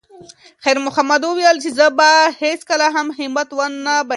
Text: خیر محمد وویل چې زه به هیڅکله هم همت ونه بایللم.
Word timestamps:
خیر 0.63 0.77
محمد 0.85 1.21
وویل 1.25 1.57
چې 1.63 1.69
زه 1.77 1.85
به 1.97 2.09
هیڅکله 2.43 2.87
هم 2.95 3.07
همت 3.19 3.49
ونه 3.57 3.95
بایللم. 4.01 4.09